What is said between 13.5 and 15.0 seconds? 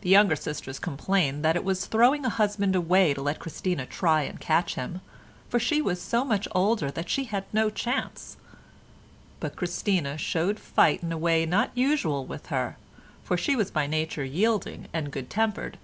was by nature yielding